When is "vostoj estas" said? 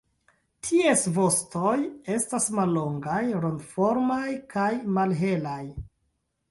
1.17-2.49